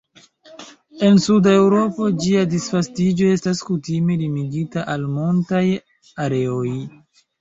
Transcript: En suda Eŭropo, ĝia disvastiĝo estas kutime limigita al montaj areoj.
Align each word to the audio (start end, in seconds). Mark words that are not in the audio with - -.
En 1.09 1.19
suda 1.25 1.51
Eŭropo, 1.57 2.07
ĝia 2.23 2.41
disvastiĝo 2.55 3.29
estas 3.35 3.61
kutime 3.69 4.17
limigita 4.23 4.87
al 4.95 5.07
montaj 5.19 5.65
areoj. 6.25 6.71